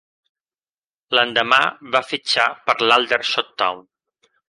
[1.17, 1.61] L'endemà
[1.97, 3.89] va fitxar per l'Aldershot Town.